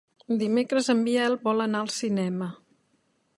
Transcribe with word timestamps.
Dimecres 0.43 0.89
en 0.93 1.03
Biel 1.09 1.37
vol 1.43 1.65
anar 1.67 1.83
al 1.87 1.93
cinema. 1.99 2.49